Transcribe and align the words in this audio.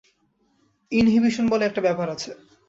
Inhibition 0.91 1.45
বলে 1.49 1.63
একটা 1.65 1.81
ব্যাপার 1.81 2.07
আছে। 2.09 2.31